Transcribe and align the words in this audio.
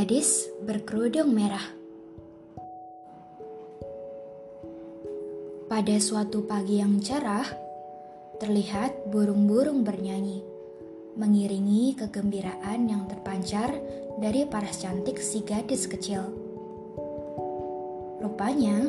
Gadis 0.00 0.48
berkerudung 0.64 1.36
merah. 1.36 1.60
Pada 5.68 5.92
suatu 6.00 6.40
pagi 6.48 6.80
yang 6.80 7.04
cerah, 7.04 7.44
terlihat 8.40 9.12
burung-burung 9.12 9.84
bernyanyi, 9.84 10.40
mengiringi 11.20 12.00
kegembiraan 12.00 12.88
yang 12.88 13.12
terpancar 13.12 13.76
dari 14.16 14.48
paras 14.48 14.80
cantik 14.80 15.20
si 15.20 15.44
gadis 15.44 15.84
kecil. 15.84 16.32
Rupanya, 18.24 18.88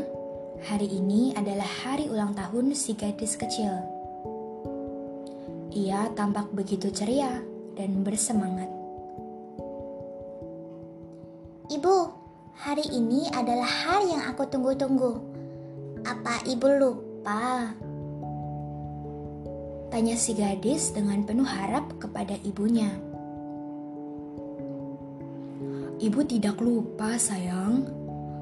hari 0.64 0.96
ini 0.96 1.36
adalah 1.36 1.68
hari 1.84 2.08
ulang 2.08 2.32
tahun 2.40 2.72
si 2.72 2.96
gadis 2.96 3.36
kecil. 3.36 3.84
Ia 5.76 6.08
tampak 6.16 6.56
begitu 6.56 6.88
ceria 6.88 7.44
dan 7.76 8.00
bersemangat. 8.00 8.81
Ibu, 11.72 11.98
hari 12.68 12.84
ini 12.92 13.32
adalah 13.32 13.64
hari 13.64 14.12
yang 14.12 14.28
aku 14.28 14.44
tunggu-tunggu. 14.44 15.24
Apa 16.04 16.44
ibu 16.44 16.68
lupa? 16.68 17.72
Tanya 19.88 20.20
si 20.20 20.36
gadis 20.36 20.92
dengan 20.92 21.24
penuh 21.24 21.48
harap 21.48 21.96
kepada 21.96 22.36
ibunya. 22.44 22.92
Ibu 25.96 26.20
tidak 26.28 26.60
lupa 26.60 27.16
sayang, 27.16 27.88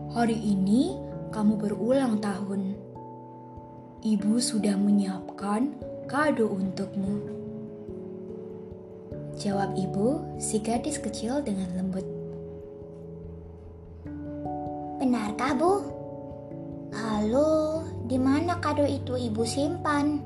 hari 0.09 0.41
ini 0.41 0.97
kamu 1.29 1.53
berulang 1.61 2.17
tahun. 2.17 2.73
Ibu 4.09 4.41
sudah 4.41 4.73
menyiapkan 4.73 5.77
kado 6.09 6.49
untukmu. 6.49 7.29
Jawab 9.37 9.77
ibu 9.77 10.17
si 10.41 10.57
gadis 10.65 10.97
kecil 10.97 11.45
dengan 11.45 11.69
lembut. 11.77 12.18
Benarkah, 14.99 15.55
Bu? 15.55 15.73
Lalu, 16.91 17.55
di 18.11 18.19
mana 18.19 18.59
kado 18.59 18.83
itu 18.83 19.15
Ibu 19.15 19.47
simpan? 19.47 20.19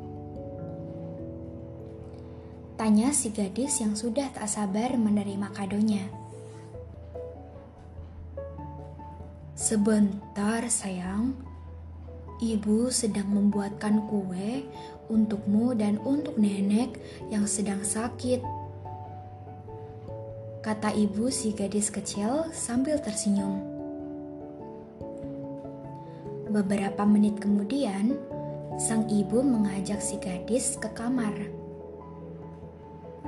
Tanya 2.73 3.13
si 3.13 3.29
gadis 3.29 3.79
yang 3.85 3.93
sudah 3.93 4.33
tak 4.33 4.49
sabar 4.49 4.97
menerima 4.97 5.53
kadonya. 5.53 6.09
Sebentar, 9.53 10.65
sayang. 10.67 11.37
Ibu 12.41 12.89
sedang 12.89 13.29
membuatkan 13.29 14.09
kue 14.09 14.65
untukmu 15.07 15.77
dan 15.77 16.01
untuk 16.01 16.35
nenek 16.35 16.97
yang 17.29 17.45
sedang 17.45 17.85
sakit. 17.85 18.41
Kata 20.65 20.91
ibu 20.95 21.29
si 21.29 21.53
gadis 21.53 21.93
kecil 21.93 22.49
sambil 22.51 22.99
tersenyum. 22.99 23.72
Beberapa 26.53 27.01
menit 27.01 27.41
kemudian, 27.41 28.13
sang 28.77 29.09
ibu 29.09 29.41
mengajak 29.41 29.97
si 29.97 30.21
gadis 30.21 30.77
ke 30.77 30.85
kamar. 30.93 31.33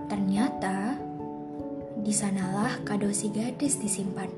Ternyata, 0.05 0.93
di 2.05 2.13
sanalah 2.13 2.85
kado 2.85 3.09
si 3.09 3.33
gadis 3.33 3.81
disimpan. 3.81 4.29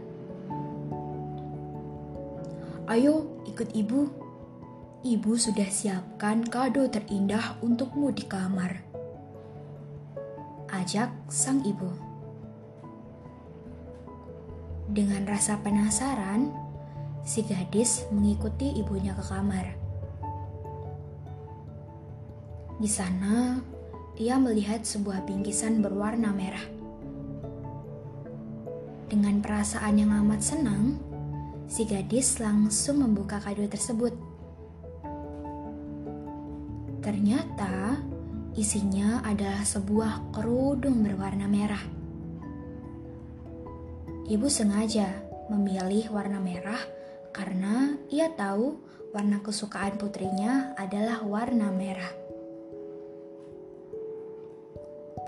Ayo, 2.87 3.43
ikut 3.43 3.75
ibu. 3.75 4.07
Ibu 5.03 5.35
sudah 5.35 5.67
siapkan 5.67 6.47
kado 6.47 6.87
terindah 6.87 7.59
untukmu 7.59 8.15
di 8.15 8.23
kamar. 8.23 8.87
Ajak 10.71 11.11
sang 11.27 11.59
ibu. 11.67 11.91
Dengan 14.87 15.27
rasa 15.27 15.59
penasaran, 15.59 16.66
si 17.27 17.43
gadis 17.43 18.07
mengikuti 18.07 18.71
ibunya 18.79 19.11
ke 19.11 19.19
kamar. 19.27 19.75
Di 22.79 22.87
sana, 22.87 23.59
ia 24.15 24.39
melihat 24.39 24.87
sebuah 24.87 25.27
bingkisan 25.27 25.83
berwarna 25.83 26.31
merah. 26.31 26.63
Dengan 29.11 29.43
perasaan 29.43 29.99
yang 29.99 30.15
amat 30.23 30.39
senang, 30.39 30.95
si 31.67 31.83
gadis 31.83 32.39
langsung 32.39 33.03
membuka 33.03 33.43
kado 33.43 33.67
tersebut. 33.67 34.15
Ternyata 37.03 37.99
isinya 38.55 39.19
adalah 39.27 39.67
sebuah 39.67 40.31
kerudung 40.31 41.03
berwarna 41.03 41.51
merah. 41.51 41.83
Ibu 44.27 44.47
sengaja 44.47 45.11
memilih 45.51 46.11
warna 46.11 46.39
merah 46.39 46.96
karena 47.37 47.93
ia 48.09 48.33
tahu 48.33 48.81
warna 49.13 49.37
kesukaan 49.45 50.01
putrinya 50.01 50.73
adalah 50.73 51.21
warna 51.21 51.69
merah. 51.69 52.09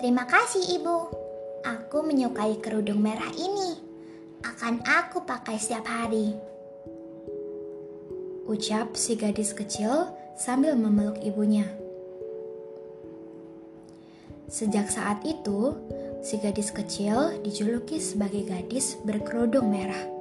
Terima 0.02 0.26
kasih, 0.26 0.80
Ibu. 0.82 0.98
Aku 1.62 2.02
menyukai 2.02 2.58
kerudung 2.58 3.06
merah 3.06 3.30
ini. 3.38 3.78
Akan 4.42 4.82
aku 4.82 5.22
pakai 5.22 5.62
setiap 5.62 5.86
hari. 5.86 6.34
Ucap 8.50 8.98
si 8.98 9.14
gadis 9.14 9.54
kecil 9.54 10.10
sambil 10.34 10.74
memeluk 10.74 11.20
ibunya. 11.22 11.68
Sejak 14.50 14.90
saat 14.90 15.22
itu, 15.28 15.78
si 16.26 16.42
gadis 16.42 16.74
kecil 16.74 17.38
dijuluki 17.46 18.02
sebagai 18.02 18.50
gadis 18.50 18.98
berkerudung 19.06 19.70
merah. 19.70 20.19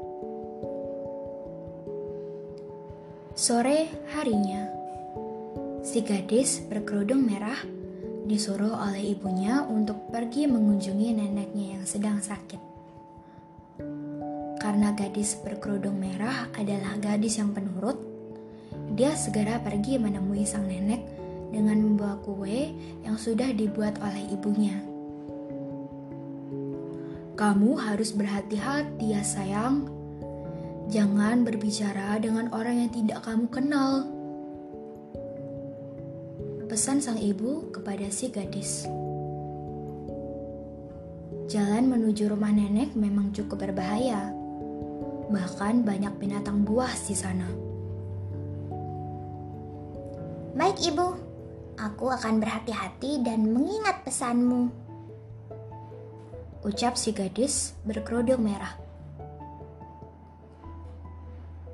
Sore 3.39 3.87
harinya, 4.19 4.67
si 5.87 6.03
gadis 6.03 6.59
berkerudung 6.59 7.23
merah 7.23 7.63
disuruh 8.27 8.75
oleh 8.75 9.15
ibunya 9.15 9.63
untuk 9.63 10.11
pergi 10.11 10.51
mengunjungi 10.51 11.15
neneknya 11.15 11.79
yang 11.79 11.87
sedang 11.87 12.19
sakit. 12.19 12.59
Karena 14.59 14.91
gadis 14.91 15.39
berkerudung 15.39 16.03
merah 16.03 16.51
adalah 16.59 16.99
gadis 16.99 17.39
yang 17.39 17.55
penurut, 17.55 17.95
dia 18.99 19.15
segera 19.15 19.63
pergi 19.63 20.03
menemui 20.03 20.43
sang 20.43 20.67
nenek 20.67 21.07
dengan 21.55 21.79
membawa 21.79 22.19
kue 22.19 22.75
yang 23.07 23.15
sudah 23.15 23.55
dibuat 23.55 24.03
oleh 24.03 24.35
ibunya. 24.35 24.83
Kamu 27.39 27.79
harus 27.87 28.11
berhati-hati 28.19 29.15
ya 29.15 29.23
sayang. 29.23 29.98
Jangan 30.89 31.45
berbicara 31.45 32.17
dengan 32.17 32.49
orang 32.49 32.81
yang 32.81 32.89
tidak 32.89 33.21
kamu 33.29 33.45
kenal. 33.53 34.09
Pesan 36.65 37.05
sang 37.05 37.21
ibu 37.21 37.69
kepada 37.69 38.09
si 38.09 38.33
gadis. 38.33 38.89
Jalan 41.53 41.93
menuju 41.93 42.33
rumah 42.33 42.49
nenek 42.49 42.97
memang 42.97 43.37
cukup 43.37 43.69
berbahaya. 43.69 44.33
Bahkan 45.29 45.85
banyak 45.85 46.17
binatang 46.17 46.65
buas 46.65 47.05
di 47.05 47.13
sana. 47.13 47.49
Baik, 50.57 50.89
Ibu. 50.89 51.09
Aku 51.77 52.09
akan 52.09 52.41
berhati-hati 52.41 53.21
dan 53.21 53.45
mengingat 53.53 54.09
pesanmu. 54.09 54.73
Ucap 56.65 56.97
si 56.97 57.13
gadis 57.13 57.77
berkerudung 57.85 58.41
merah. 58.41 58.88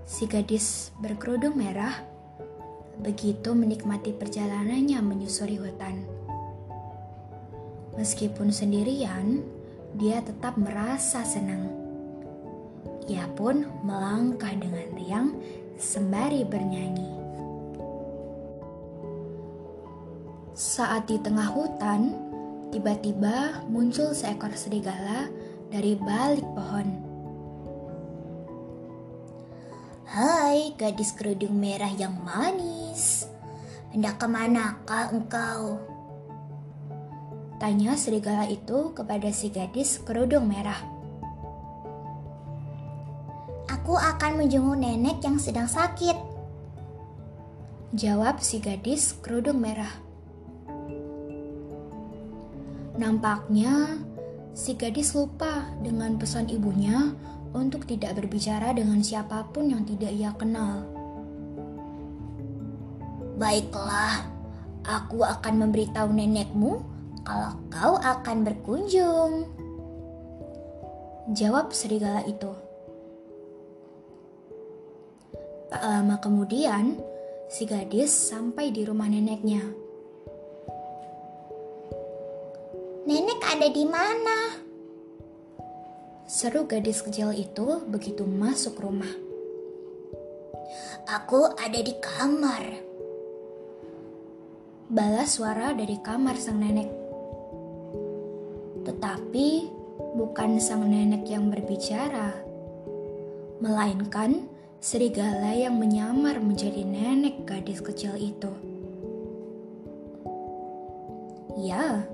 Si 0.04 0.28
gadis 0.28 0.92
berkerudung 1.00 1.56
merah 1.56 2.04
begitu 3.00 3.56
menikmati 3.56 4.12
perjalanannya 4.12 5.00
menyusuri 5.00 5.56
hutan. 5.58 6.04
Meskipun 7.96 8.52
sendirian, 8.52 9.42
dia 9.96 10.20
tetap 10.20 10.60
merasa 10.60 11.24
senang. 11.24 11.70
Ia 13.06 13.28
pun 13.32 13.64
melangkah 13.84 14.52
dengan 14.52 14.86
riang 14.96 15.28
sembari 15.80 16.42
bernyanyi. 16.44 17.10
Saat 20.54 21.10
di 21.10 21.18
tengah 21.18 21.50
hutan, 21.50 22.14
tiba-tiba 22.70 23.66
muncul 23.66 24.14
seekor 24.14 24.54
serigala 24.54 25.26
dari 25.70 25.98
balik 25.98 26.46
pohon. 26.54 27.03
Hai 30.14 30.70
gadis 30.78 31.10
kerudung 31.10 31.58
merah 31.58 31.90
yang 31.90 32.14
manis. 32.22 33.26
Hendak 33.90 34.22
ke 34.22 34.30
manakah 34.30 35.10
engkau? 35.10 35.82
Tanya 37.58 37.98
serigala 37.98 38.46
itu 38.46 38.94
kepada 38.94 39.34
si 39.34 39.50
gadis 39.50 39.98
kerudung 39.98 40.46
merah. 40.46 40.78
Aku 43.66 43.98
akan 43.98 44.38
menjenguk 44.38 44.78
nenek 44.78 45.18
yang 45.18 45.42
sedang 45.42 45.66
sakit. 45.66 46.14
Jawab 47.98 48.38
si 48.38 48.62
gadis 48.62 49.18
kerudung 49.18 49.58
merah. 49.58 49.98
Nampaknya 52.94 53.98
si 54.54 54.78
gadis 54.78 55.10
lupa 55.18 55.74
dengan 55.82 56.14
pesan 56.22 56.46
ibunya 56.54 57.10
untuk 57.54 57.86
tidak 57.86 58.18
berbicara 58.18 58.74
dengan 58.74 58.98
siapa 59.00 59.46
pun 59.54 59.70
yang 59.70 59.86
tidak 59.86 60.10
ia 60.10 60.34
kenal. 60.34 60.82
Baiklah, 63.38 64.26
aku 64.82 65.22
akan 65.22 65.54
memberitahu 65.66 66.10
nenekmu 66.10 66.82
kalau 67.22 67.52
kau 67.70 67.94
akan 68.02 68.36
berkunjung. 68.42 69.32
Jawab 71.32 71.72
serigala 71.72 72.20
itu. 72.26 72.52
Tak 75.72 75.82
lama 75.82 76.20
kemudian, 76.20 77.00
si 77.48 77.64
gadis 77.64 78.12
sampai 78.12 78.70
di 78.70 78.84
rumah 78.84 79.08
neneknya. 79.08 79.62
Nenek 83.04 83.40
ada 83.40 83.68
di 83.68 83.84
mana? 83.88 84.63
Seru 86.34 86.66
gadis 86.66 86.98
kecil 86.98 87.30
itu 87.30 87.86
begitu 87.86 88.26
masuk 88.26 88.82
rumah. 88.82 89.14
Aku 91.06 91.46
ada 91.54 91.78
di 91.78 91.94
kamar. 92.02 92.74
Balas 94.90 95.38
suara 95.38 95.70
dari 95.78 95.94
kamar 96.02 96.34
sang 96.34 96.58
nenek. 96.58 96.90
Tetapi 98.82 99.48
bukan 100.18 100.58
sang 100.58 100.82
nenek 100.90 101.22
yang 101.30 101.54
berbicara, 101.54 102.34
melainkan 103.62 104.50
serigala 104.82 105.54
yang 105.54 105.78
menyamar 105.78 106.42
menjadi 106.42 106.82
nenek 106.82 107.46
gadis 107.46 107.78
kecil 107.78 108.18
itu. 108.18 108.50
Ya, 111.62 112.10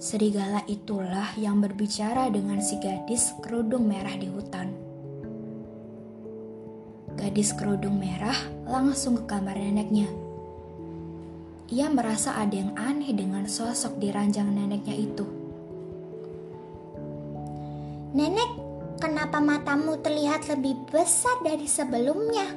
Serigala 0.00 0.64
itulah 0.64 1.36
yang 1.36 1.60
berbicara 1.60 2.32
dengan 2.32 2.56
si 2.64 2.80
gadis 2.80 3.36
kerudung 3.44 3.84
merah 3.84 4.16
di 4.16 4.32
hutan. 4.32 4.72
Gadis 7.20 7.52
kerudung 7.52 8.00
merah 8.00 8.48
langsung 8.64 9.20
ke 9.20 9.28
kamar 9.28 9.60
neneknya. 9.60 10.08
Ia 11.68 11.92
merasa 11.92 12.32
ada 12.40 12.56
yang 12.56 12.72
aneh 12.80 13.12
dengan 13.12 13.44
sosok 13.44 14.00
di 14.00 14.08
ranjang 14.08 14.48
neneknya 14.48 14.96
itu. 14.96 15.28
Nenek, 18.16 18.50
kenapa 19.04 19.36
matamu 19.44 20.00
terlihat 20.00 20.48
lebih 20.48 20.80
besar 20.88 21.44
dari 21.44 21.68
sebelumnya? 21.68 22.48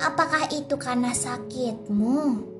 Apakah 0.00 0.48
itu 0.56 0.80
karena 0.80 1.12
sakitmu? 1.12 2.59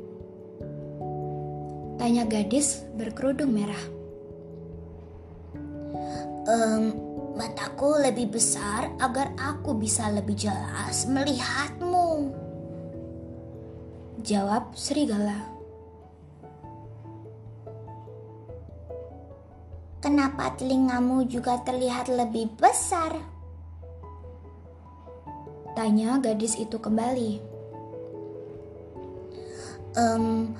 Tanya 2.00 2.24
gadis 2.24 2.80
berkerudung 2.96 3.52
merah. 3.52 3.84
Um, 6.48 6.96
mataku 7.36 8.00
lebih 8.00 8.32
besar 8.32 8.88
agar 8.96 9.36
aku 9.36 9.76
bisa 9.76 10.08
lebih 10.08 10.32
jelas 10.32 11.04
melihatmu. 11.04 12.32
Jawab 14.24 14.72
serigala. 14.72 15.44
Kenapa 20.00 20.56
telingamu 20.56 21.28
juga 21.28 21.60
terlihat 21.60 22.08
lebih 22.08 22.48
besar? 22.56 23.12
Tanya 25.76 26.16
gadis 26.16 26.56
itu 26.56 26.80
kembali. 26.80 27.44
Um, 30.00 30.56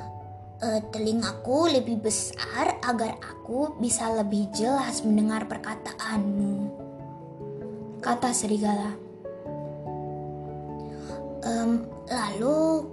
uh, 0.61 0.81
telingaku 0.93 1.73
lebih 1.73 2.01
besar 2.05 2.79
agar 2.85 3.17
aku 3.21 3.77
bisa 3.81 4.09
lebih 4.13 4.49
jelas 4.53 5.03
mendengar 5.05 5.49
perkataanmu. 5.49 6.73
Kata 8.01 8.33
serigala. 8.33 8.97
Um, 11.41 11.89
lalu, 12.09 12.85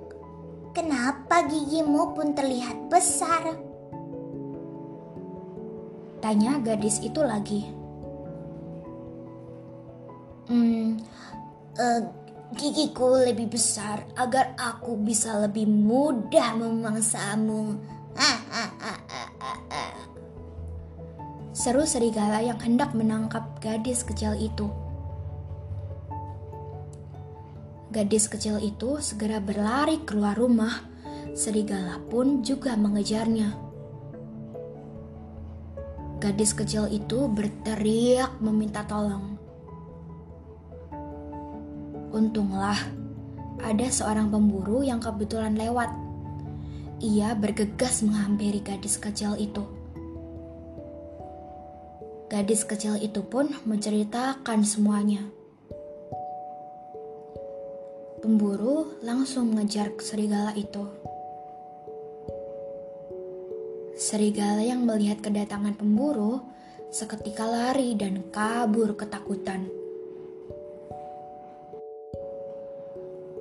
kenapa 0.72 1.48
gigimu 1.48 2.16
pun 2.16 2.31
terlihat 2.31 2.88
besar? 2.88 3.56
Tanya 6.24 6.60
gadis 6.63 7.00
itu 7.04 7.20
lagi. 7.24 7.68
Hmm, 10.48 10.96
uh, 11.75 12.02
gigiku 12.56 13.20
lebih 13.28 13.52
besar 13.52 14.08
agar 14.16 14.56
aku 14.56 14.96
bisa 14.96 15.36
lebih 15.44 15.68
mudah 15.68 16.56
memangsamu. 16.56 17.76
Seru 21.58 21.84
serigala 21.90 22.40
yang 22.46 22.62
hendak 22.62 22.94
menangkap 22.94 23.60
gadis 23.60 24.06
kecil 24.06 24.38
itu. 24.38 24.70
Gadis 27.90 28.30
kecil 28.30 28.62
itu 28.62 29.02
segera 29.02 29.42
berlari 29.42 30.06
keluar 30.06 30.38
rumah. 30.38 30.86
Serigala 31.34 31.98
pun 32.08 32.46
juga 32.46 32.78
mengejarnya. 32.78 33.58
Gadis 36.18 36.54
kecil 36.54 36.90
itu 36.90 37.30
berteriak 37.30 38.38
meminta 38.42 38.82
tolong. 38.86 39.37
Untunglah, 42.18 42.81
ada 43.62 43.86
seorang 43.94 44.34
pemburu 44.34 44.81
yang 44.81 44.98
kebetulan 44.98 45.54
lewat. 45.54 45.86
Ia 46.98 47.38
bergegas 47.38 48.02
menghampiri 48.02 48.58
gadis 48.66 48.98
kecil 48.98 49.38
itu. 49.38 49.62
Gadis 52.25 52.66
kecil 52.66 52.98
itu 52.98 53.22
pun 53.22 53.54
menceritakan 53.69 54.66
semuanya. 54.66 55.30
Pemburu 58.25 58.98
langsung 59.06 59.54
mengejar 59.54 59.94
serigala 60.02 60.58
itu. 60.58 60.90
Serigala 63.94 64.66
yang 64.66 64.81
melihat 64.90 65.22
kedatangan 65.22 65.78
pemburu 65.78 66.42
seketika 66.90 67.46
lari 67.46 67.94
dan 67.94 68.25
kabur 68.34 68.98
ketakutan. 68.98 69.70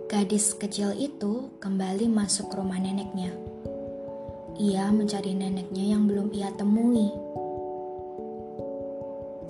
Gadis 0.07 0.55
kecil 0.55 0.95
itu 0.95 1.51
kembali 1.59 2.07
masuk 2.07 2.55
ke 2.55 2.63
rumah 2.63 2.79
neneknya. 2.79 3.35
Ia 4.55 4.95
mencari 4.95 5.35
neneknya 5.35 5.83
yang 5.83 6.07
belum 6.07 6.31
ia 6.31 6.55
temui. 6.55 7.11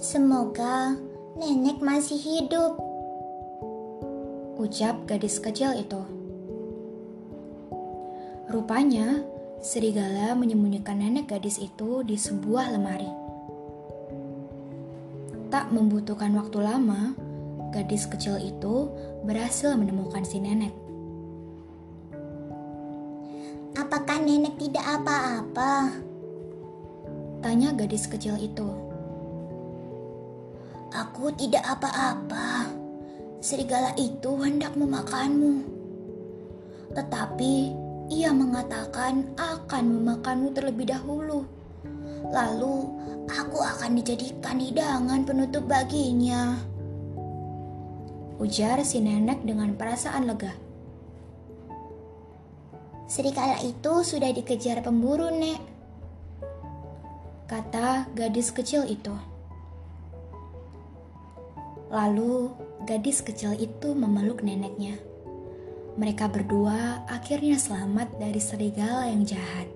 Semoga 0.01 0.97
nenek 1.37 1.85
masih 1.85 2.17
hidup, 2.17 2.73
ucap 4.57 5.05
gadis 5.05 5.37
kecil 5.45 5.77
itu. 5.77 6.01
Rupanya, 8.49 9.29
serigala 9.61 10.33
menyembunyikan 10.33 11.05
nenek 11.05 11.37
gadis 11.37 11.61
itu 11.61 12.01
di 12.01 12.17
sebuah 12.17 12.73
lemari. 12.73 13.13
Tak 15.53 15.69
membutuhkan 15.69 16.33
waktu 16.33 16.65
lama, 16.65 17.26
gadis 17.71 18.07
kecil 18.07 18.39
itu 18.39 18.91
berhasil 19.27 19.75
menemukan 19.75 20.23
si 20.23 20.39
nenek. 20.39 20.75
Apakah 23.77 24.23
nenek 24.25 24.57
tidak 24.57 24.85
apa-apa? 24.85 25.93
Tanya 27.45 27.77
gadis 27.77 28.09
kecil 28.09 28.41
itu. 28.41 28.67
Aku 30.97 31.29
tidak 31.37 31.63
apa-apa. 31.77 32.73
Serigala 33.45 33.93
itu 34.01 34.33
hendak 34.41 34.73
memakanmu. 34.75 35.61
Tetapi 36.97 37.55
ia 38.09 38.33
mengatakan 38.33 39.29
akan 39.37 39.85
memakanmu 39.93 40.57
terlebih 40.57 40.89
dahulu. 40.89 41.45
Lalu 42.33 42.77
aku 43.29 43.59
akan 43.61 44.01
dijadikan 44.01 44.57
hidangan 44.57 45.23
penutup 45.29 45.69
baginya 45.69 46.57
ujar 48.37 48.85
si 48.85 49.01
nenek 49.01 49.45
dengan 49.45 49.73
perasaan 49.77 50.29
lega. 50.29 50.53
Serigala 53.07 53.63
itu 53.63 54.03
sudah 54.03 54.35
dikejar 54.35 54.83
pemburu, 54.83 55.31
Nek. 55.31 55.63
Kata 57.47 58.11
gadis 58.11 58.51
kecil 58.51 58.83
itu. 58.91 59.15
Lalu 61.87 62.51
gadis 62.83 63.23
kecil 63.23 63.55
itu 63.55 63.95
memeluk 63.95 64.43
neneknya. 64.43 64.99
Mereka 65.95 66.29
berdua 66.29 67.07
akhirnya 67.07 67.57
selamat 67.57 68.19
dari 68.19 68.43
serigala 68.43 69.07
yang 69.07 69.23
jahat. 69.23 69.76